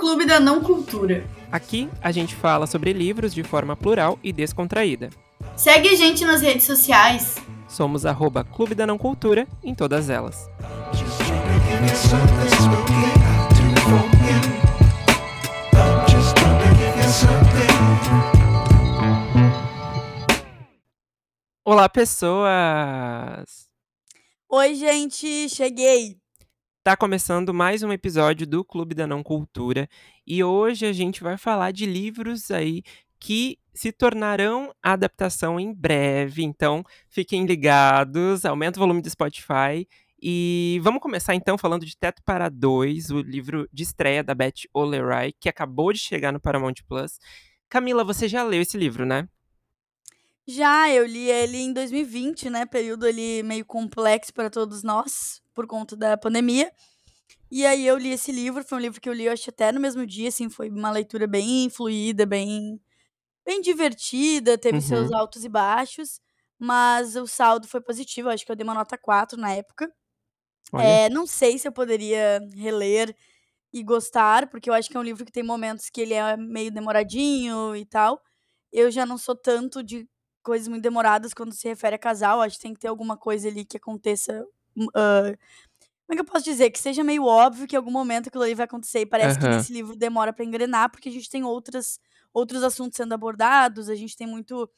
[0.00, 1.26] Clube da Não Cultura.
[1.52, 5.10] Aqui a gente fala sobre livros de forma plural e descontraída.
[5.54, 7.36] Segue a gente nas redes sociais.
[7.68, 10.48] Somos arroba Clube da Não Cultura em todas elas.
[21.62, 23.68] Olá, pessoas!
[24.48, 26.19] Oi, gente, cheguei!
[26.82, 29.86] Tá começando mais um episódio do Clube da Não Cultura
[30.26, 32.82] e hoje a gente vai falar de livros aí
[33.18, 39.86] que se tornarão adaptação em breve, então fiquem ligados, aumenta o volume do Spotify
[40.22, 44.62] e vamos começar então falando de Teto para Dois, o livro de estreia da Beth
[44.72, 47.18] Olerai, que acabou de chegar no Paramount Plus.
[47.68, 49.28] Camila, você já leu esse livro, né?
[50.46, 52.66] Já, eu li ele em 2020, né?
[52.66, 56.72] Período ali meio complexo para todos nós, por conta da pandemia.
[57.50, 59.72] E aí eu li esse livro, foi um livro que eu li, eu acho, até
[59.72, 62.80] no mesmo dia, assim, foi uma leitura bem fluida, bem,
[63.46, 64.82] bem divertida, teve Uhum.
[64.82, 66.20] seus altos e baixos,
[66.58, 69.92] mas o saldo foi positivo, acho que eu dei uma nota 4 na época.
[70.76, 73.14] É, não sei se eu poderia reler
[73.72, 76.36] e gostar, porque eu acho que é um livro que tem momentos que ele é
[76.36, 78.22] meio demoradinho e tal.
[78.72, 80.08] Eu já não sou tanto de
[80.42, 83.48] coisas muito demoradas quando se refere a casal, acho que tem que ter alguma coisa
[83.48, 84.44] ali que aconteça.
[84.94, 85.32] ah,
[86.06, 86.70] como é que eu posso dizer?
[86.70, 89.00] Que seja meio óbvio que em algum momento aquilo ali vai acontecer.
[89.00, 89.56] E parece que Aham.
[89.56, 92.00] nesse livro demora pra engrenar, porque a gente tem outras,
[92.34, 94.68] outros assuntos sendo abordados, a gente tem muito.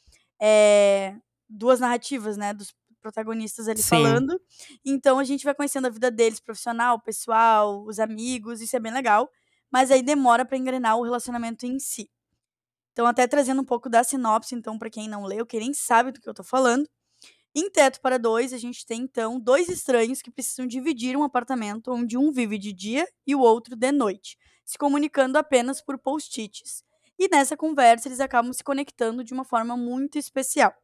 [0.41, 1.17] é,
[1.49, 2.53] duas narrativas, né?
[2.55, 3.89] Dos protagonistas ali Sim.
[3.89, 4.41] falando.
[4.85, 8.93] Então a gente vai conhecendo a vida deles, profissional, pessoal, os amigos, isso é bem
[8.93, 9.31] legal.
[9.71, 12.11] Mas aí demora pra engrenar o relacionamento em si.
[12.93, 16.13] Então, até trazendo um pouco da sinopse, então, pra quem não leu, que nem sabe
[16.13, 16.89] do que eu tô falando.
[17.55, 21.93] Em Teto para Dois, a gente tem, então, dois estranhos que precisam dividir um apartamento
[21.93, 26.83] onde um vive de dia e o outro de noite, se comunicando apenas por post-its.
[27.19, 30.75] E nessa conversa, eles acabam se conectando de uma forma muito especial.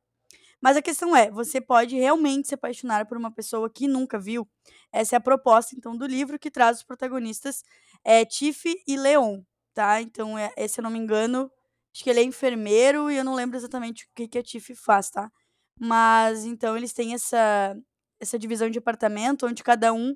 [0.60, 4.48] Mas a questão é, você pode realmente se apaixonar por uma pessoa que nunca viu?
[4.92, 7.62] Essa é a proposta, então, do livro que traz os protagonistas
[8.04, 9.40] é, Tiff e Leon,
[9.72, 10.00] tá?
[10.02, 11.50] Então, é, se eu não me engano,
[11.92, 14.74] acho que ele é enfermeiro e eu não lembro exatamente o que, que a Tiff
[14.74, 15.30] faz, tá?
[15.78, 17.76] Mas, então, eles têm essa,
[18.20, 20.14] essa divisão de apartamento, onde cada um,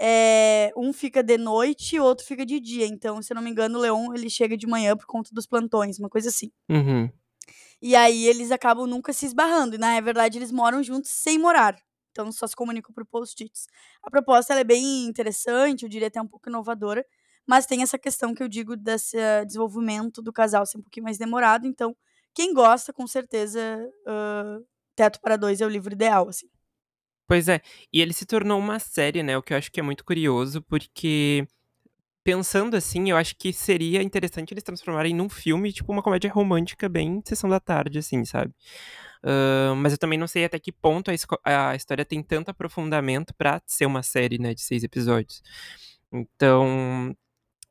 [0.00, 2.86] é, um fica de noite e o outro fica de dia.
[2.86, 5.46] Então, se eu não me engano, o Leon, ele chega de manhã por conta dos
[5.46, 6.50] plantões, uma coisa assim.
[6.68, 7.10] Uhum.
[7.82, 9.74] E aí eles acabam nunca se esbarrando.
[9.74, 11.76] E na verdade eles moram juntos sem morar.
[12.12, 13.66] Então só se comunicam por post-its.
[14.02, 17.04] A proposta é bem interessante, eu diria até um pouco inovadora.
[17.46, 21.04] Mas tem essa questão que eu digo desse eh, desenvolvimento do casal ser um pouquinho
[21.04, 21.66] mais demorado.
[21.66, 21.94] Então,
[22.34, 23.60] quem gosta, com certeza,
[24.06, 24.58] ah,
[24.94, 26.48] Teto para Dois é o livro ideal, assim.
[27.26, 27.60] Pois é,
[27.92, 29.36] e ele se tornou uma série, né?
[29.36, 31.46] O que eu acho que é muito curioso, porque
[32.24, 36.88] pensando assim, eu acho que seria interessante eles transformarem num filme, tipo uma comédia romântica
[36.88, 38.54] bem sessão da tarde, assim, sabe?
[39.22, 41.10] Ah, mas eu também não sei até que ponto
[41.44, 45.42] a, a história tem tanto aprofundamento pra ser uma série, né, de seis episódios.
[46.12, 47.14] Então,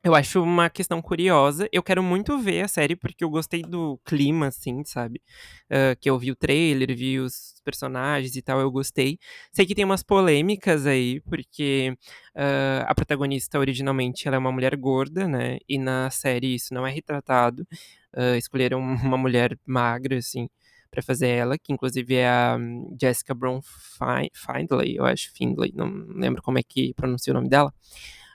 [0.04, 1.68] eu acho uma questão curiosa.
[1.72, 5.22] Eu quero muito ver a série porque eu gostei do clima, assim, sabe?
[5.70, 9.20] Ah, que eu vi o trailer, vi os personagens e tal, eu gostei.
[9.52, 11.96] Sei que tem umas polêmicas aí, porque
[12.36, 15.58] ah, a protagonista originalmente ela é uma mulher gorda, né?
[15.70, 17.68] E na série isso não é retratado.
[18.16, 18.80] Ah, escolheram
[19.14, 20.50] uma mulher magra, assim,
[20.90, 22.58] pra fazer ela, que inclusive é a
[23.00, 27.48] Jessica Brown Fi- Findlay, eu acho, Findlay, não lembro como é que pronuncia o nome
[27.50, 27.72] dela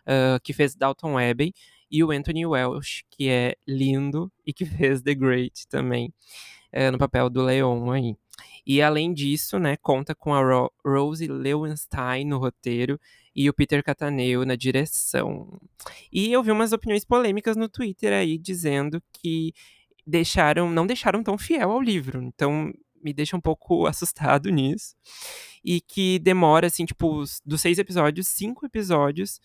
[0.06, 1.52] ah, que fez Dalton Abbey,
[1.90, 6.12] e o Anthony Welsh, que é lindo e que fez The Great também,
[6.72, 8.16] eh, no papel do Leon aí.
[8.66, 13.00] E além disso, né, conta com a Ro Rose Lewinstein no roteiro
[13.34, 15.58] e o Peter Cataneo na direção.
[16.12, 19.52] E eu vi umas opiniões polêmicas no Twitter aí dizendo que
[20.06, 22.22] deixaram, não deixaram tão fiel ao livro.
[22.22, 24.94] Então me deixa um pouco assustado nisso.
[25.64, 29.40] E que demora, assim, tipo, os- dos seis episódios, cinco episódios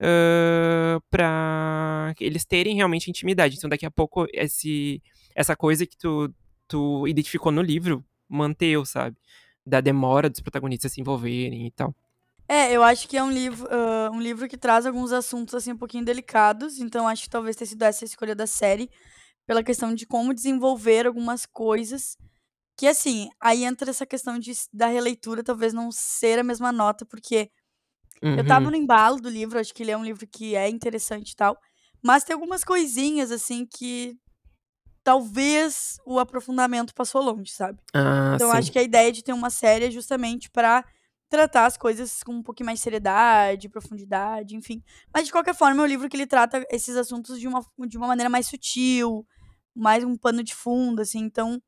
[0.00, 3.56] ah, pra eles terem realmente intimidade.
[3.56, 5.02] Então, daqui a pouco, esse,
[5.34, 6.32] essa coisa que tu,
[6.68, 9.16] tu identificou no livro manteu, sabe?
[9.64, 11.94] Da demora dos protagonistas se envolverem e tal.
[12.48, 15.72] É, eu acho que é um livro, ah, um livro que traz alguns assuntos assim
[15.72, 18.88] um pouquinho delicados, então acho que talvez tenha sido essa a escolha da série,
[19.44, 22.16] pela questão de como desenvolver algumas coisas
[22.76, 27.06] que assim, aí entra essa questão de, da releitura talvez não ser a mesma nota,
[27.06, 27.50] porque
[28.34, 28.70] eu tava Uhum.
[28.70, 31.58] no embalo do livro, acho que ele é um livro que é interessante e tal,
[32.04, 34.16] mas tem algumas coisinhas assim que
[35.04, 37.80] talvez o aprofundamento passou longe, sabe?
[37.94, 38.52] Ah, Então sim.
[38.52, 40.84] acho que a ideia de ter uma série é justamente pra
[41.28, 44.82] tratar as coisas com um pouquinho mais de seriedade, profundidade, enfim.
[45.14, 47.96] Mas de qualquer forma, é um livro que ele trata esses assuntos de uma, de
[47.98, 49.26] uma maneira mais sutil,
[49.74, 51.20] mais um pano de fundo, assim.
[51.20, 51.60] Então,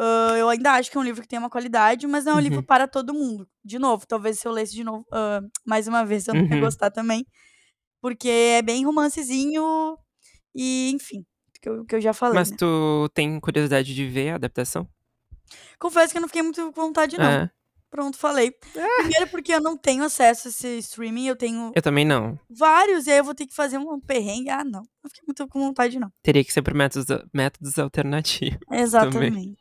[0.00, 2.34] uh, eu ainda acho que é um livro que tem uma qualidade, mas não é
[2.34, 2.42] um uhum.
[2.42, 3.46] livro para todo mundo.
[3.64, 6.54] De novo, talvez se eu lesse de novo, uh, mais uma vez, eu não uhum.
[6.54, 7.26] ia gostar também.
[8.00, 9.98] Porque é bem romancezinho
[10.54, 11.24] e, enfim,
[11.60, 12.34] que eu, que eu já falei.
[12.34, 12.56] Mas né?
[12.58, 14.88] tu tem curiosidade de ver a adaptação?
[15.78, 17.24] Confesso que eu não fiquei muito com vontade, não.
[17.24, 17.50] É.
[17.90, 18.54] Pronto, falei.
[18.76, 19.02] É.
[19.02, 21.72] Primeiro porque eu não tenho acesso a esse streaming, eu tenho.
[21.74, 22.38] Eu também não.
[22.48, 24.48] Vários, e aí eu vou ter que fazer um perrengue.
[24.48, 24.82] Ah, não.
[25.02, 26.12] Não fiquei muito com vontade, não.
[26.22, 28.58] Teria que ser por métodos, métodos alternativos.
[28.70, 29.58] Exatamente.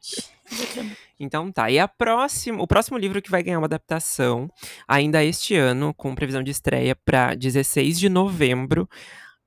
[1.21, 1.69] Então tá.
[1.69, 4.49] E a próxima, o próximo livro que vai ganhar uma adaptação,
[4.87, 8.89] ainda este ano, com previsão de estreia para 16 de novembro,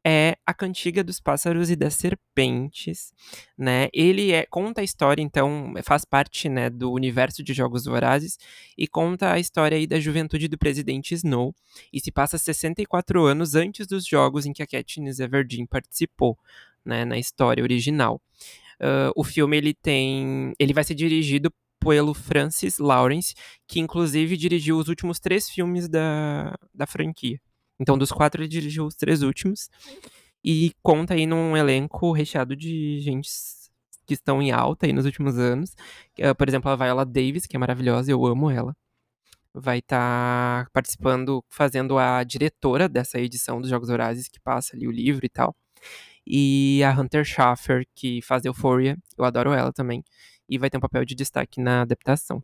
[0.05, 3.13] é A Cantiga dos Pássaros e das Serpentes,
[3.57, 3.89] né?
[3.93, 8.39] Ele é conta a história, então, faz parte, né, do universo de Jogos Vorazes
[8.77, 11.55] e conta a história aí da juventude do presidente Snow
[11.93, 16.37] e se passa 64 anos antes dos jogos em que a Katniss Everdeen participou,
[16.85, 18.21] né, na história original.
[18.81, 23.35] Uh, o filme ele tem, ele vai ser dirigido pelo Francis Lawrence,
[23.69, 27.41] que inclusive dirigiu os últimos três filmes da, da franquia.
[27.81, 29.69] Então, dos quatro, ele dirigiu os três últimos.
[30.45, 33.31] E conta aí num elenco recheado de gente
[34.07, 35.75] que estão em alta aí nos últimos anos.
[36.19, 38.75] Uh, por exemplo, a Viola Davis, que é maravilhosa, eu amo ela.
[39.55, 44.87] Vai estar tá participando, fazendo a diretora dessa edição dos Jogos Horazes, que passa ali
[44.89, 45.55] o livro e tal.
[46.27, 50.05] E a Hunter Schaffer, que faz Euphoria, eu adoro ela também.
[50.49, 52.43] E vai ter um papel de destaque na adaptação.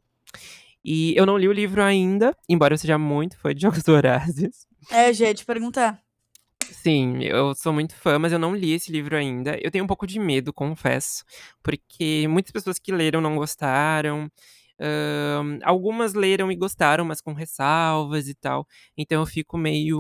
[0.85, 4.68] E eu não li o livro ainda, embora eu seja muito fã de Jogos Horazes.
[4.91, 6.01] É, gente, perguntar.
[6.71, 9.59] Sim, eu sou muito fã, mas eu não li esse livro ainda.
[9.63, 11.25] Eu tenho um pouco de medo, confesso,
[11.63, 14.31] porque muitas pessoas que leram não gostaram.
[14.81, 18.67] Uh, algumas leram e gostaram, mas com ressalvas e tal.
[18.97, 19.99] Então eu fico meio.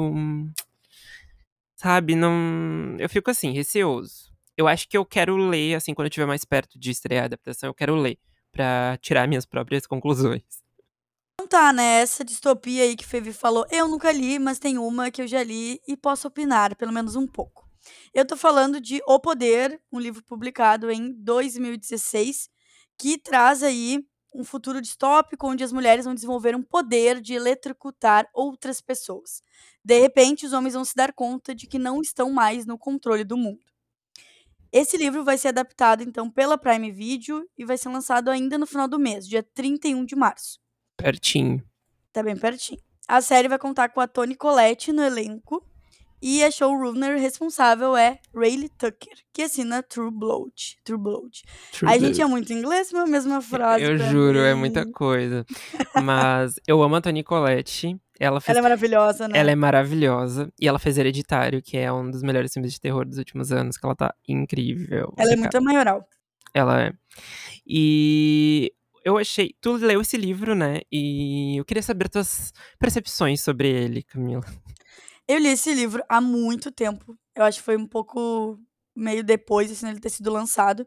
[1.77, 2.97] Sabe, não.
[2.99, 4.33] Eu fico assim, receoso.
[4.57, 7.27] Eu acho que eu quero ler, assim, quando eu estiver mais perto de estrear a
[7.27, 8.19] adaptação, eu quero ler,
[8.53, 10.43] para tirar minhas próprias conclusões
[11.49, 12.03] tá, né?
[12.03, 15.43] Essa distopia aí que Fevi falou, eu nunca li, mas tem uma que eu já
[15.43, 17.67] li e posso opinar, pelo menos um pouco.
[18.13, 22.51] Eu tô falando de O Poder, um livro publicado em 2016,
[22.99, 24.05] que traz aí
[24.35, 29.43] um futuro distópico onde as mulheres vão desenvolver um poder de eletrocutar outras pessoas.
[29.83, 33.25] De repente, os homens vão se dar conta de que não estão mais no controle
[33.25, 33.65] do mundo.
[34.71, 38.67] Esse livro vai ser adaptado então pela Prime Video e vai ser lançado ainda no
[38.67, 40.61] final do mês, dia 31 de março.
[40.99, 41.63] Pertinho.
[42.13, 42.81] Tá bem pertinho.
[43.07, 45.65] A série vai contar com a Toni Collette no elenco.
[46.21, 50.79] E a showrunner responsável é Rayleigh Tucker, que assina True Blood.
[50.85, 51.43] True Blood.
[51.71, 52.07] True a Blood.
[52.07, 53.85] gente é muito inglês, mas a mesma frase.
[53.85, 54.51] Eu juro, é mim.
[54.51, 55.47] é muita coisa.
[56.03, 57.97] Mas eu amo a Toni Collette.
[58.19, 58.51] Ela, fez...
[58.51, 59.39] ela é maravilhosa, né?
[59.39, 60.53] Ela é maravilhosa.
[60.61, 63.77] E ela fez Hereditário, que é um dos melhores filmes de terror dos últimos anos,
[63.77, 65.15] que ela tá incrível.
[65.17, 66.05] Ela é muito maioral.
[66.53, 66.93] Ela é.
[67.65, 68.73] E
[69.09, 69.55] eu achei.
[69.61, 70.81] Tu leu esse livro, né?
[70.93, 74.45] E eu queria saber tuas percepções sobre ele, Camila.
[75.27, 77.17] Eu li esse livro há muito tempo.
[77.35, 78.59] Eu acho que foi um pouco
[78.95, 80.87] meio depois, assim, ele ter sido lançado.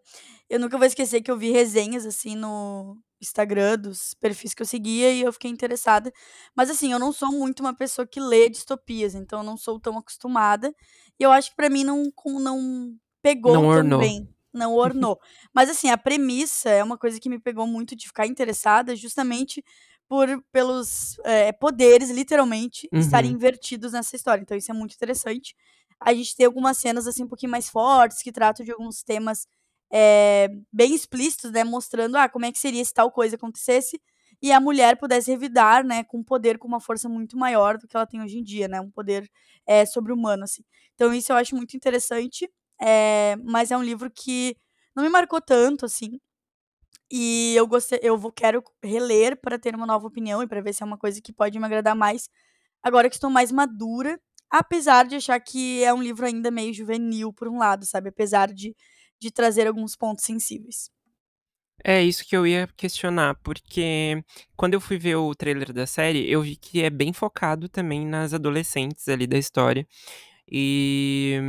[0.49, 4.67] Eu nunca vou esquecer que eu vi resenhas, assim, no Instagram dos perfis que eu
[4.67, 6.11] seguia e eu fiquei interessada.
[6.55, 9.79] Mas, assim, eu não sou muito uma pessoa que lê distopias, então eu não sou
[9.79, 10.73] tão acostumada.
[11.19, 15.19] E eu acho que para mim não, não pegou não tão bem não ornou.
[15.53, 19.63] Mas assim, a premissa é uma coisa que me pegou muito de ficar interessada, justamente
[20.07, 22.99] por pelos é, poderes, literalmente, uhum.
[22.99, 24.41] estarem invertidos nessa história.
[24.41, 25.55] Então isso é muito interessante.
[25.99, 29.47] A gente tem algumas cenas assim um pouquinho mais fortes que tratam de alguns temas
[29.91, 34.01] é, bem explícitos, né, mostrando ah, como é que seria se tal coisa acontecesse
[34.41, 37.95] e a mulher pudesse revidar, né, com poder, com uma força muito maior do que
[37.95, 39.29] ela tem hoje em dia, né, um poder
[39.67, 40.63] é, sobre-humano, assim.
[40.95, 42.49] Então isso eu acho muito interessante.
[42.81, 44.55] É, mas é um livro que
[44.95, 46.19] não me marcou tanto, assim.
[47.11, 50.73] E eu gostei, eu vou, quero reler para ter uma nova opinião e para ver
[50.73, 52.29] se é uma coisa que pode me agradar mais.
[52.81, 54.19] Agora que estou mais madura,
[54.49, 58.09] apesar de achar que é um livro ainda meio juvenil, por um lado, sabe?
[58.09, 58.75] Apesar de,
[59.19, 60.89] de trazer alguns pontos sensíveis.
[61.83, 64.23] É isso que eu ia questionar, porque
[64.55, 68.05] quando eu fui ver o trailer da série, eu vi que é bem focado também
[68.05, 69.87] nas adolescentes ali da história.
[70.51, 71.39] E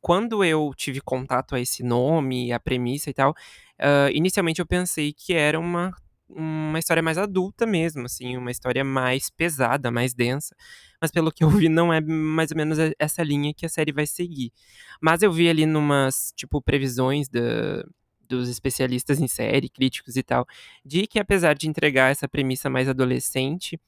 [0.00, 5.12] quando eu tive contato a esse nome, a premissa e tal, uh, inicialmente eu pensei
[5.12, 5.92] que era uma,
[6.28, 10.54] uma história mais adulta mesmo, assim, uma história mais pesada, mais densa.
[11.00, 13.90] Mas pelo que eu vi, não é mais ou menos essa linha que a série
[13.90, 14.52] vai seguir.
[15.00, 17.84] Mas eu vi ali numas, tipo, previsões da,
[18.28, 20.46] dos especialistas em série, críticos e tal,
[20.84, 23.78] de que apesar de entregar essa premissa mais adolescente,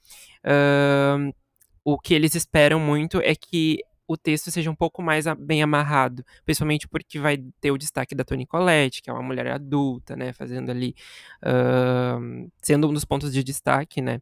[0.45, 1.33] uh,
[1.83, 6.23] o que eles esperam muito é que o texto seja um pouco mais bem amarrado,
[6.45, 10.33] principalmente porque vai ter o destaque da Toni Collette, que é uma mulher adulta, né,
[10.33, 10.95] fazendo ali,
[11.43, 14.19] uh, sendo um dos pontos de destaque, né.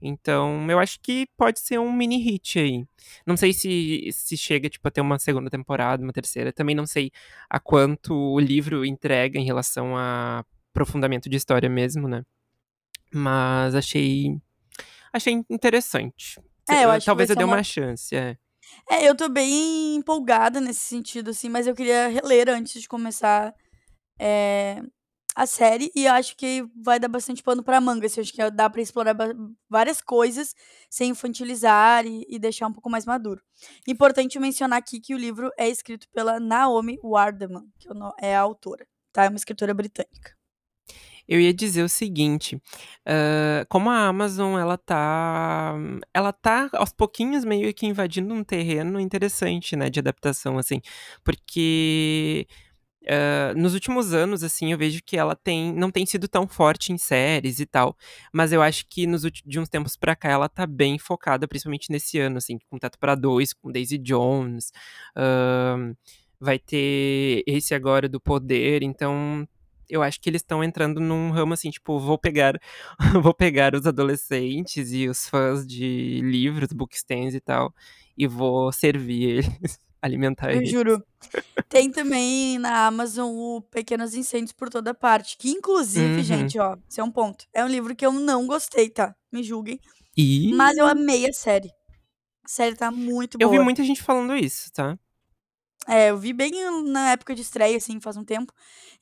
[0.00, 2.84] Então, eu acho que pode ser um mini hit aí.
[3.26, 6.52] Não sei se, se chega, tipo, a ter uma segunda temporada, uma terceira.
[6.52, 7.10] Também não sei
[7.50, 12.22] a quanto o livro entrega em relação a aprofundamento de história mesmo, né.
[13.12, 14.36] Mas achei...
[15.12, 16.40] Achei interessante.
[16.68, 18.36] É, eu acho Talvez que eu dê ser uma chance, é.
[18.90, 23.54] É, eu tô bem empolgada nesse sentido, assim, mas eu queria reler antes de começar
[24.18, 24.82] é,
[25.34, 28.06] a série e acho que vai dar bastante pano pra manga.
[28.06, 29.16] Assim, acho que dá pra explorar
[29.68, 30.54] várias coisas
[30.90, 33.42] sem infantilizar e, e, deixar um pouco mais maduro.
[33.86, 37.88] Importante mencionar aqui que o livro é escrito pela Naomi Wardeman, que
[38.20, 39.24] é a autora, tá?
[39.24, 40.37] É uma escritora britânica.
[41.28, 45.74] Eu ia dizer o seguinte, uh, como a Amazon ela tá,
[46.14, 50.80] ela tá aos pouquinhos meio que invadindo um terreno interessante, né, de adaptação assim,
[51.22, 52.46] porque
[53.02, 56.92] uh, nos últimos anos assim eu vejo que ela tem não tem sido tão forte
[56.94, 57.94] em séries e tal,
[58.32, 61.90] mas eu acho que nos de uns tempos para cá ela tá bem focada, principalmente
[61.92, 64.72] nesse ano assim, com Tato para Dois, com Daisy Jones,
[65.16, 65.94] uh,
[66.40, 69.46] vai ter esse agora do Poder, então
[69.88, 72.58] eu acho que eles estão entrando num ramo assim, tipo, vou pegar,
[73.22, 77.72] vou pegar os adolescentes e os fãs de livros, bookstands e tal,
[78.16, 80.70] e vou servir eles, alimentar Eu eles.
[80.70, 81.02] juro.
[81.68, 86.22] Tem também na Amazon o Pequenos Incêndios por Toda Parte, que inclusive, Uhum.
[86.22, 87.44] gente, ó, esse é um ponto.
[87.52, 89.14] É um livro que eu não gostei, tá?
[89.30, 89.78] Me julguem.
[90.16, 91.68] E Mas eu amei a série.
[92.44, 93.58] A série tá muito eu boa.
[93.58, 94.98] vi muita gente falando isso, tá?
[95.88, 96.52] É, eu vi bem
[96.84, 98.52] na época de estreia, assim, faz um tempo.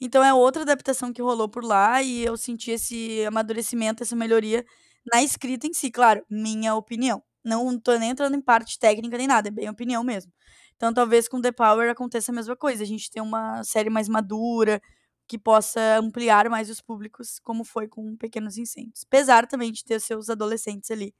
[0.00, 4.64] Então é outra adaptação que rolou por lá e eu senti esse amadurecimento, essa melhoria
[5.12, 7.22] na escrita em si, claro, minha opinião.
[7.44, 10.32] Não tô nem entrando em parte técnica nem nada, é bem opinião mesmo.
[10.76, 14.08] Então talvez com The Power aconteça a mesma coisa, a gente tem uma série mais
[14.08, 14.80] madura,
[15.28, 19.02] que possa ampliar mais os públicos, como foi com Pequenos Incêndios.
[19.06, 21.12] Apesar também de ter seus adolescentes ali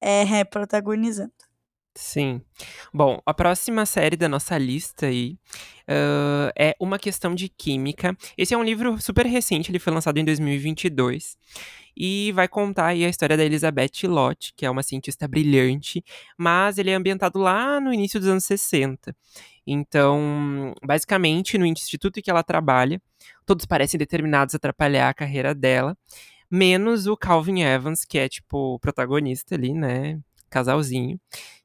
[0.00, 1.45] é, protagonizando.
[1.96, 2.42] Sim.
[2.92, 5.38] Bom, a próxima série da nossa lista aí
[5.88, 8.14] uh, é Uma Questão de Química.
[8.36, 11.38] Esse é um livro super recente, ele foi lançado em 2022.
[11.96, 16.04] E vai contar aí a história da Elizabeth Lott, que é uma cientista brilhante,
[16.36, 19.16] mas ele é ambientado lá no início dos anos 60.
[19.66, 23.00] Então, basicamente, no instituto em que ela trabalha,
[23.46, 25.96] todos parecem determinados a atrapalhar a carreira dela,
[26.50, 30.20] menos o Calvin Evans, que é tipo o protagonista ali, né?
[30.50, 31.18] Casalzinho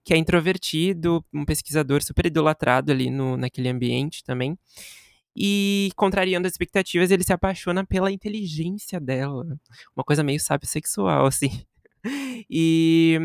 [0.04, 4.58] que é introvertido, um pesquisador super idolatrado ali no, naquele ambiente também.
[5.36, 9.46] E, contrariando as expectativas, ele se apaixona pela inteligência dela.
[9.96, 11.50] Uma coisa meio sábio sexual, assim.
[12.50, 13.20] E,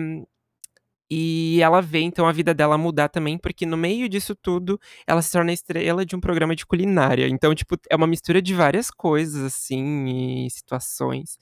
[1.10, 5.22] e ela vê, então, a vida dela mudar também, porque no meio disso tudo, ela
[5.22, 7.26] se torna estrela de um programa de culinária.
[7.26, 11.38] Então, tipo, é uma mistura de várias coisas, assim, e situações.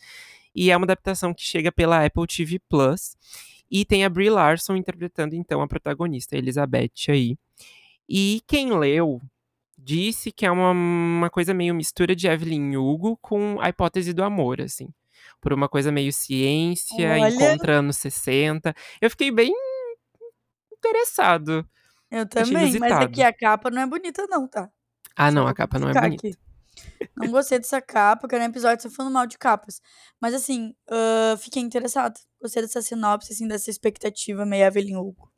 [0.55, 3.17] E é uma adaptação que chega pela Apple TV Plus.
[3.71, 7.37] E tem a Brie Larson interpretando, então, a protagonista, a Elizabeth aí.
[8.09, 9.21] E quem leu
[9.77, 14.23] disse que é uma, uma coisa meio mistura de Evelyn Hugo com a hipótese do
[14.23, 14.89] amor, assim.
[15.41, 17.29] Por uma coisa meio ciência, Olha.
[17.29, 18.75] encontra anos 60.
[19.01, 19.53] Eu fiquei bem
[20.73, 21.67] interessado.
[22.11, 23.05] Eu também, mas inusitado.
[23.05, 24.71] aqui a capa não é bonita não, tá?
[25.17, 26.29] Ah, não, a capa não é bonita.
[26.29, 26.37] aqui.
[27.17, 29.81] Não gostei dessa capa, que era um episódio só falando mal de capas.
[30.21, 32.15] Mas assim, ah, fiquei interessada.
[32.41, 35.33] Gostei dessa sinopse, assim, dessa expectativa meio Evelyn Hugo.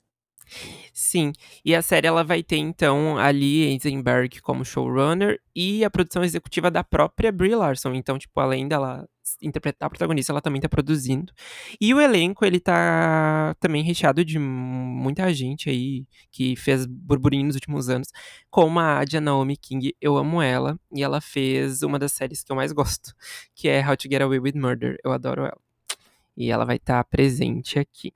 [0.92, 1.32] Sim,
[1.64, 6.22] e a série ela vai ter então a Lee Eisenberg como showrunner e a produção
[6.22, 7.94] executiva da própria Brie Larson.
[7.94, 9.08] Então, tipo, além dela
[9.42, 11.32] interpretar a protagonista, ela também tá produzindo.
[11.80, 17.54] E o elenco, ele tá também recheado de muita gente aí que fez burburinho nos
[17.54, 18.08] últimos anos,
[18.50, 22.52] como a Adia Naomi King, eu amo ela, e ela fez uma das séries que
[22.52, 23.14] eu mais gosto,
[23.54, 24.96] que é How to Get Away with Murder.
[25.04, 25.58] Eu adoro ela.
[26.36, 28.12] E ela vai estar presente aqui.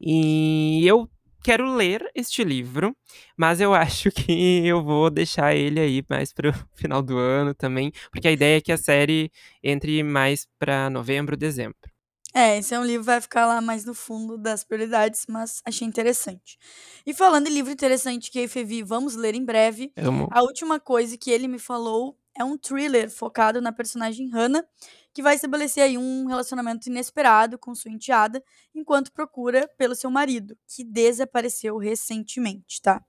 [0.00, 1.08] E eu
[1.42, 2.96] quero ler este livro,
[3.36, 7.92] mas eu acho que eu vou deixar ele aí mais pro final do ano também,
[8.10, 9.30] porque a ideia é que a série
[9.62, 11.90] entre mais pra novembro, dezembro.
[12.32, 15.60] É, esse é um livro que vai ficar lá mais no fundo das prioridades, mas
[15.64, 16.58] achei interessante.
[17.04, 20.28] E falando em livro interessante que eu e Fevi vamos ler em breve, Amo.
[20.30, 24.64] a última coisa que ele me falou é um thriller focado na personagem Hannah,
[25.12, 28.42] que vai estabelecer aí um relacionamento inesperado com sua enteada,
[28.74, 33.04] enquanto procura pelo seu marido, que desapareceu recentemente, tá?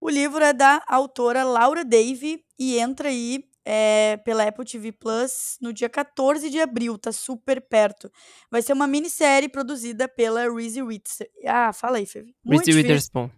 [0.00, 5.56] O livro é da autora Laura Davy e entra aí é, pela Apple TV Plus
[5.60, 8.10] no dia 14 de abril, tá super perto.
[8.50, 11.26] Vai ser uma minissérie produzida pela Reese Witherspoon.
[11.46, 12.24] Ah, fala aí, Fê.
[12.44, 13.30] Reese Witherspoon.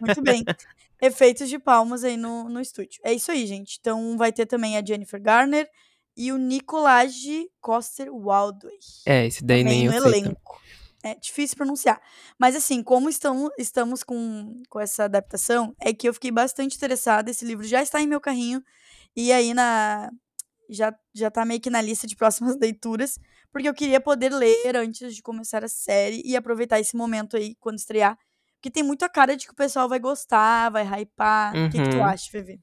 [0.00, 0.42] Muito bem.
[1.02, 3.00] Efeitos de palmas aí no, no estúdio.
[3.04, 3.76] É isso aí, gente.
[3.78, 5.68] Então vai ter também a Jennifer Garner
[6.16, 7.14] e o Nicolás
[7.60, 8.78] Coster Waldway.
[9.06, 10.20] É, esse daí também nem no eu sei.
[10.20, 10.60] elenco.
[11.02, 12.00] É difícil pronunciar.
[12.38, 17.30] Mas assim, como estamos, estamos com, com essa adaptação, é que eu fiquei bastante interessada.
[17.30, 18.62] Esse livro já está em meu carrinho.
[19.14, 20.10] E aí na.
[20.70, 23.18] Já, já tá meio que na lista de próximas leituras.
[23.52, 27.54] Porque eu queria poder ler antes de começar a série e aproveitar esse momento aí
[27.60, 28.18] quando estrear.
[28.56, 31.54] Porque tem muito a cara de que o pessoal vai gostar, vai hypar.
[31.54, 32.04] O que, que tu Uhum.
[32.04, 32.58] acha, Fevi?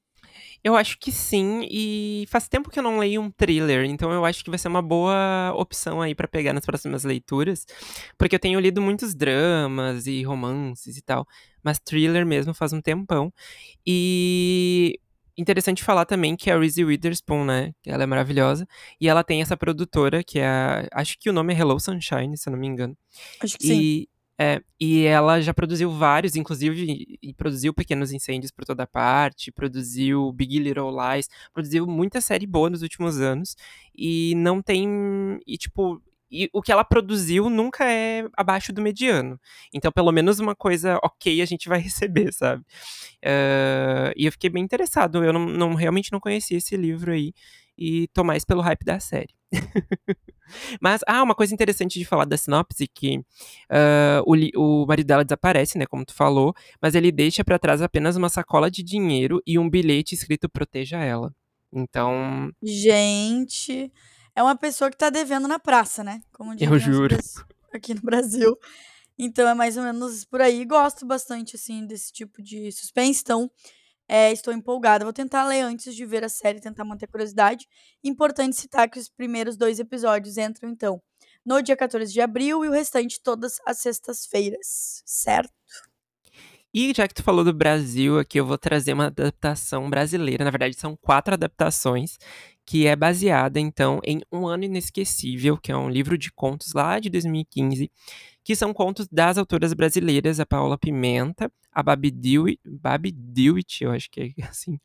[0.64, 4.24] Eu acho que sim, e faz tempo que eu não leio um thriller, então eu
[4.24, 7.66] acho que vai ser uma boa opção aí pra pegar nas próximas leituras,
[8.18, 11.26] porque eu tenho lido muitos dramas e romances e tal,
[11.62, 13.32] mas thriller mesmo faz um tempão.
[13.86, 14.98] E
[15.36, 18.66] interessante falar também que a Reese Witherspoon, né, ela é maravilhosa,
[19.00, 22.36] e ela tem essa produtora que é, a- acho que o nome é Hello Sunshine,
[22.36, 22.96] se eu não me engano.
[23.42, 24.06] Acho que sim.
[24.42, 30.58] É, e ela já produziu vários, inclusive, produziu Pequenos Incêndios por toda parte, produziu Big
[30.58, 33.54] Little Lies, produziu muita série boa nos últimos anos,
[33.94, 39.38] e não tem, e tipo, e o que ela produziu nunca é abaixo do mediano.
[39.72, 42.64] Então, pelo menos uma coisa ok a gente vai receber, sabe?
[43.22, 47.32] Eh, e eu fiquei bem interessado, eu não, não- realmente não conhecia esse livro aí,
[47.82, 49.34] e tô mais pelo hype da série.
[50.80, 53.20] Mas, ah, uma coisa interessante de falar da sinopse, que
[53.68, 54.34] ah, o,
[54.82, 58.28] o marido dela desaparece, né, como tu falou, mas ele deixa pra trás apenas uma
[58.28, 61.34] sacola de dinheiro e um bilhete escrito proteja ela.
[61.72, 63.90] Então, Gente,
[64.36, 66.20] é uma pessoa que tá devendo na praça, né?
[66.32, 67.16] Como os juro.
[67.72, 68.56] aqui no Brasil.
[69.18, 70.64] Então é mais ou menos por aí.
[70.64, 73.22] Gosto bastante, assim, desse tipo de suspense.
[73.22, 73.50] Então,
[74.12, 75.06] é, estou empolgada.
[75.06, 77.66] Vou tentar ler antes de ver a série, tentar manter a curiosidade.
[78.04, 81.00] Importante citar que os primeiros dois episódios entram, então,
[81.46, 85.50] no dia 14 de abril e o restante todas as sextas-feiras, certo?
[86.74, 90.44] E já que tu falou do Brasil, aqui eu vou trazer uma adaptação brasileira.
[90.44, 92.18] Na verdade, são quatro adaptações,
[92.66, 96.98] que é baseada, então, em Um Ano Inesquecível, que é um livro de contos lá
[96.98, 97.90] de 2015,
[98.44, 103.90] que são contos das autoras brasileiras, a Paula Pimenta, a Babi Dewitt, Babi Dewitt, eu
[103.92, 104.78] acho que é assim,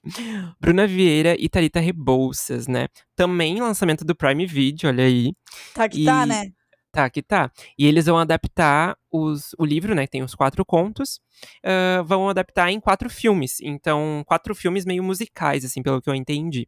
[0.59, 2.87] Bruna Vieira e Thalita Rebouças, né?
[3.15, 5.33] Também lançamento do Prime Video, olha aí.
[5.73, 6.51] Tá que tá, E- né?
[6.91, 7.51] Tá, que tá.
[7.77, 10.05] E eles vão adaptar os, o livro, né?
[10.05, 11.19] que Tem os quatro contos.
[11.63, 13.57] ah, vão adaptar em quatro filmes.
[13.61, 16.67] Então, quatro filmes meio musicais, assim, pelo que eu entendi.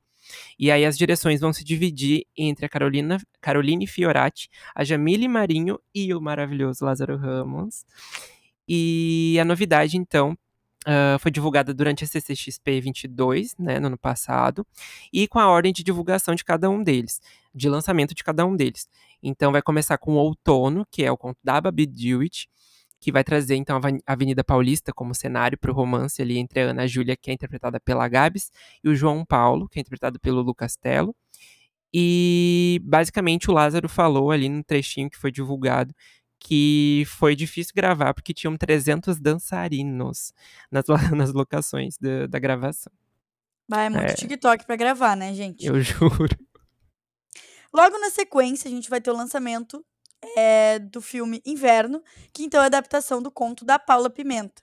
[0.58, 5.80] E aí as direções vão se dividir entre a Carolina, Caroline Fiorati, a Jamile Marinho
[5.94, 7.86] e o maravilhoso Lázaro Ramos.
[8.68, 10.38] E a novidade, então,
[10.86, 14.66] ah, foi divulgada durante a CCXP 22, né, no ano passado,
[15.12, 17.22] e com a ordem de divulgação de cada um deles,
[17.54, 18.88] de lançamento de cada um deles.
[19.22, 22.50] Então vai começar com o Outono, que é o conto da Babi Dewitt,
[23.00, 26.60] que vai trazer então a Aven- Avenida Paulista como cenário para o romance ali entre
[26.62, 28.52] a Ana Júlia, que é interpretada pela Gabs,
[28.84, 31.16] e o João Paulo, que é interpretado pelo Lu Castelo.
[31.94, 35.94] E basicamente o Lázaro falou ali no trechinho que foi divulgado
[36.42, 40.32] que foi difícil gravar porque tinham 300 dançarinos
[40.72, 42.94] nas, nas locações da, da gravação.
[43.68, 44.14] Vai, é muito É.
[44.14, 45.66] TikTok pra gravar, né, gente?
[45.66, 46.30] Eu juro.
[47.74, 49.86] Logo na sequência, a gente vai ter o lançamento
[50.38, 52.02] eh, do filme Inverno,
[52.34, 54.62] que então é adaptação do conto da Paula Pimenta.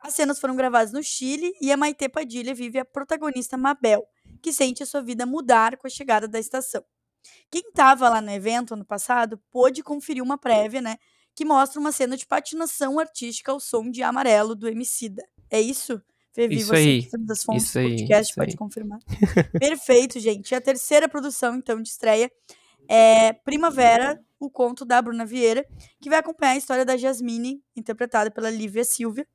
[0.00, 4.06] As cenas foram gravadas no Chile e a Maite Padilha vive a protagonista Mabel,
[4.42, 6.84] que sente a sua vida mudar com a chegada da estação.
[7.50, 10.96] Quem estava lá no evento ano passado pôde conferir uma prévia, né,
[11.34, 15.22] que mostra uma cena de patinação artística ao som de Amarelo do Emicida.
[15.50, 16.00] É isso?
[16.32, 18.56] Fevi, Isso você aí, das fontes isso do aí, podcast isso pode aí.
[18.56, 18.98] confirmar.
[19.58, 20.54] Perfeito, gente.
[20.54, 22.30] A terceira produção, então, de estreia
[22.88, 25.66] é Primavera, o conto da Bruna Vieira,
[26.00, 29.26] que vai acompanhar a história da Jasmine, interpretada pela Lívia Silva.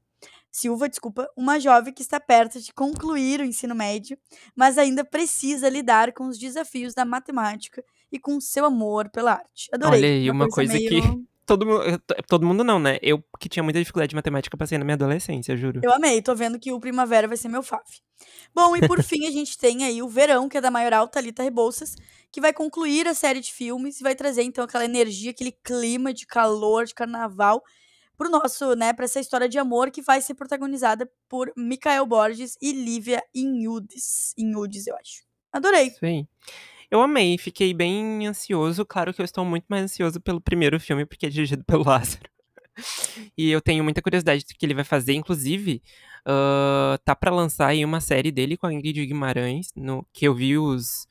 [0.51, 4.17] Silva, desculpa, uma jovem que está perto de concluir o ensino médio,
[4.55, 9.69] mas ainda precisa lidar com os desafios da matemática e com seu amor pela arte.
[9.73, 9.99] Adorei.
[9.99, 12.97] Olha aí, uma coisa que- meio- Todo, mu- eu- to- todo mundo não, né?
[13.01, 15.81] Eu que tinha muita dificuldade de matemática passei na minha adolescência, juro.
[15.83, 18.01] Eu amei, tô vendo que o Primavera vai ser meu fave.
[18.55, 21.43] Bom, e por fim a gente tem aí o Verão, que é da Maioral Thalita
[21.43, 21.95] Rebouças,
[22.31, 26.13] que vai concluir a série de filmes e vai trazer então aquela energia, aquele clima
[26.13, 27.61] de calor, de carnaval
[28.17, 32.55] pro nosso, né, pra essa história de amor que vai ser protagonizada por Mikael Borges
[32.61, 34.33] e Lívia Inhudes.
[34.37, 35.23] Inhudes, eu acho.
[35.51, 35.91] Adorei.
[36.01, 36.27] Aí.
[36.93, 38.85] Eu amei, fiquei bem ansioso.
[38.85, 42.29] Claro que eu estou muito mais ansioso pelo primeiro filme, porque é dirigido pelo Lázaro.
[43.35, 45.13] E eu tenho muita curiosidade do que ele vai fazer.
[45.13, 45.81] Inclusive,
[46.27, 50.35] uh, tá para lançar aí uma série dele com a Ingrid Guimarães, no, que eu
[50.35, 51.07] vi os,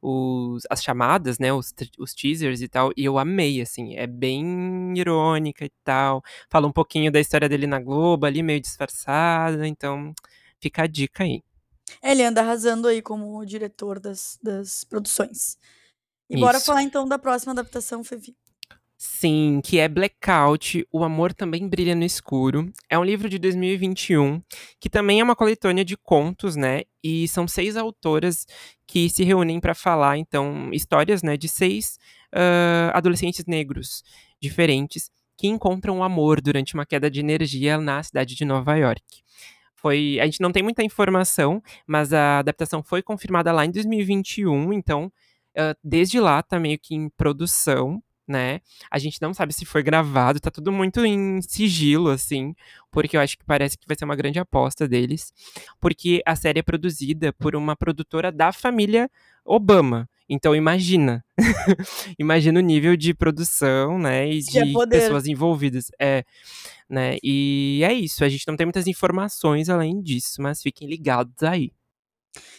[0.00, 4.96] os, as chamadas, né, os, os teasers e tal, e eu amei, assim, é bem
[4.96, 10.14] irônica e tal, fala um pouquinho da história dele na Globo, ali meio disfarçada, então
[10.60, 11.42] fica a dica aí.
[12.02, 15.56] Ele anda arrasando aí como diretor das, das produções.
[16.28, 16.40] E Isso.
[16.40, 18.36] bora falar então da próxima adaptação, Fevi.
[18.98, 22.72] Sim, que é Blackout, O Amor Também Brilha no Escuro.
[22.88, 24.40] É um livro de 2021,
[24.80, 26.82] que também é uma coletânea de contos, né?
[27.04, 28.46] E são seis autoras
[28.86, 31.98] que se reúnem para falar, então, histórias, né, de seis
[32.34, 34.02] uh, adolescentes negros
[34.40, 39.02] diferentes que encontram o amor durante uma queda de energia na cidade de Nova York.
[39.76, 44.72] Foi, a gente não tem muita informação, mas a adaptação foi confirmada lá em 2021,
[44.72, 45.06] então,
[45.56, 48.60] uh, desde lá tá meio que em produção né?
[48.90, 52.54] A gente não sabe se foi gravado, tá tudo muito em sigilo, assim,
[52.90, 55.32] porque eu acho que parece que vai ser uma grande aposta deles,
[55.80, 59.08] porque a série é produzida por uma produtora da família
[59.44, 60.08] Obama.
[60.28, 61.24] Então imagina,
[62.18, 66.24] imagina o nível de produção, né, e de é pessoas envolvidas, é,
[66.88, 67.16] né?
[67.22, 68.24] E é isso.
[68.24, 71.72] A gente não tem muitas informações além disso, mas fiquem ligados aí.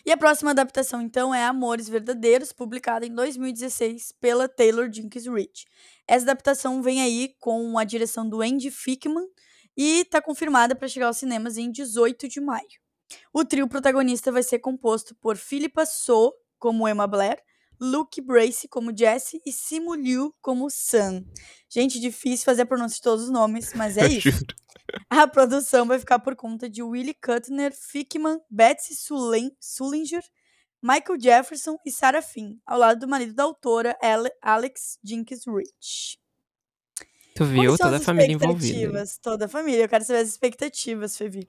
[0.06, 5.66] E a próxima adaptação, então, é Amores Verdadeiros, publicada em 2016 pela Taylor Jenkins Reid.
[6.08, 9.28] Essa adaptação vem aí com a direção do Andy Fickman
[9.76, 12.66] e está confirmada para chegar aos cinemas em 18 de maio.
[13.32, 17.42] O trio protagonista vai ser composto por Philippa So, como Emma Blair,
[17.80, 21.26] Luke Brace como Jesse e Simu Liu como Sam.
[21.70, 24.46] Gente, difícil fazer a pronúncia de todos os nomes, mas é isso.
[25.10, 28.96] A produção vai ficar por conta de Willie Kuttner, Fickman, Betsy
[29.60, 30.24] Sullinger,
[30.82, 33.98] Michael Jefferson e Sarah Finn, ao lado do marido da autora,
[34.42, 36.20] Alex Jenkins Rich.
[37.36, 37.78] Tu viu?
[37.78, 39.04] Toda a família envolvida.
[39.22, 39.84] Toda a família.
[39.84, 41.48] Eu quero saber as expectativas, Fevi.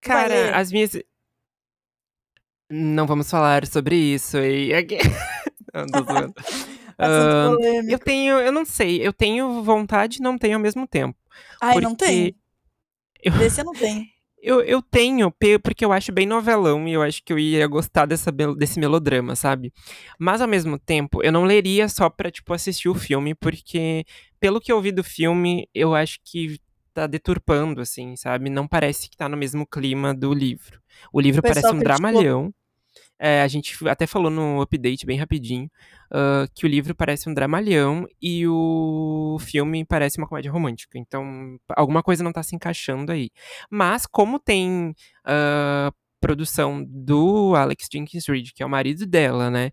[0.00, 0.92] Cara, as minhas.
[2.70, 4.38] Não vamos falar sobre isso.
[4.38, 4.72] E...
[5.72, 6.34] não, tô zoando.
[6.98, 11.16] uh, eu tenho, eu não sei, eu tenho vontade e não tenho ao mesmo tempo.
[11.60, 11.86] Ai, porque...
[11.86, 12.34] não tem.
[13.22, 13.32] Eu...
[13.38, 14.04] Desse eu não tenho.
[14.38, 18.06] Eu, eu tenho, porque eu acho bem novelão e eu acho que eu ia gostar
[18.06, 19.72] dessa, desse melodrama, sabe?
[20.20, 24.04] Mas ao mesmo tempo, eu não leria só pra, tipo, assistir o filme, porque
[24.38, 26.60] pelo que eu vi do filme, eu acho que
[26.96, 28.48] tá deturpando, assim, sabe?
[28.48, 30.80] Não parece que tá no mesmo clima do livro.
[31.12, 32.52] O livro o parece um dramalhão.
[33.18, 35.70] É, a gente até falou no update bem rapidinho
[36.12, 40.98] uh, que o livro parece um dramalhão e o filme parece uma comédia romântica.
[40.98, 43.30] Então, alguma coisa não tá se encaixando aí.
[43.70, 44.94] Mas, como tem
[45.26, 49.70] uh, produção do Alex Jenkins Reid, que é o marido dela, né?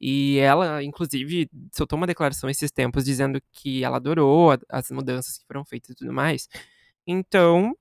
[0.00, 5.46] E ela, inclusive, soltou uma declaração esses tempos dizendo que ela adorou as mudanças que
[5.46, 6.48] foram feitas e tudo mais.
[7.06, 7.74] Então,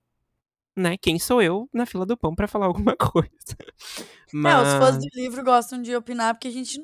[0.76, 3.30] né, quem sou eu na fila do pão para falar alguma coisa.
[4.34, 4.68] Mas...
[4.68, 6.82] É, os fãs do livro gostam de opinar porque a gente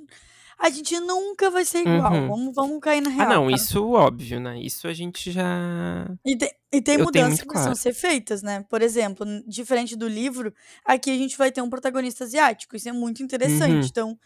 [0.62, 2.14] a gente nunca vai ser igual.
[2.14, 2.28] Uhum.
[2.28, 3.26] Vamos, vamos cair na real.
[3.26, 3.56] Ah, não, cara.
[3.56, 4.62] isso óbvio, né?
[4.62, 6.08] Isso a gente já.
[6.24, 8.64] E tem, e tem mudanças que precisam ser feitas, né?
[8.70, 10.54] Por exemplo, diferente do livro,
[10.86, 12.76] aqui a gente vai ter um protagonista asiático.
[12.76, 13.74] Isso é muito interessante.
[13.74, 13.82] Uhum.
[13.82, 14.20] Então,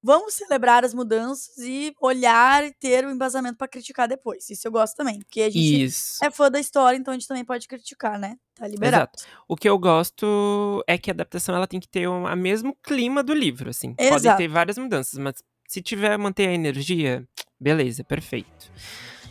[0.00, 4.48] vamos celebrar as mudanças e olhar e ter o um embasamento para criticar depois.
[4.48, 6.24] Isso eu gosto também, porque a gente Isso.
[6.24, 8.36] é fã da história, então a gente também pode criticar, né?
[8.54, 9.10] Tá liberado.
[9.16, 9.24] Exato.
[9.48, 13.24] O que eu gosto é que a adaptação ela tem que ter o mesmo clima
[13.24, 13.92] do livro, assim.
[13.98, 14.22] Exato.
[14.22, 17.24] Pode ter várias mudanças, mas se tiver manter a energia,
[17.60, 18.72] beleza, perfeito.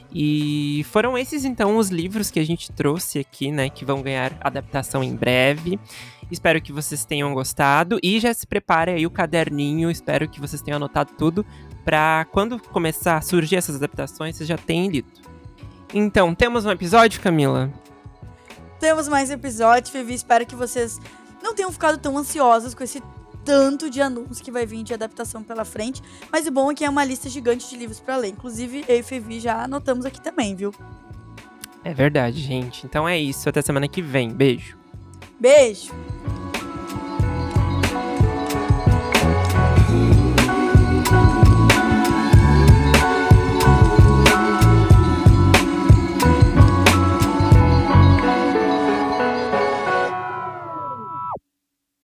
[0.10, 4.38] E foram esses então os livros que a gente trouxe aqui, né, que vão ganhar
[4.39, 5.78] adaptação em breve.
[6.32, 9.91] Espero que vocês tenham gostado e já se prepare aí o caderninho.
[9.91, 11.45] Espero que vocês tenham anotado tudo
[11.84, 15.12] para quando começar a surgir essas adaptações, vocês já tenham lido.
[15.93, 17.69] Então, temos um episódio, Camila?
[18.80, 20.13] Temos mais episódio, Vivi.
[20.13, 21.02] Espero que vocês
[21.43, 23.04] não tenham ficado tão ansiosos com esse
[23.49, 26.03] tanto de anúncios que vai vir de adaptação pela frente.
[26.31, 28.27] Mas o bom é que é uma lista gigante de livros para ler.
[28.27, 30.71] Inclusive, eu e Fevi já anotamos aqui também, viu?
[31.83, 32.85] É verdade, gente.
[32.85, 33.49] Então é isso.
[33.49, 34.29] Até semana que vem.
[34.29, 34.77] Beijo.
[35.39, 35.91] Beijo!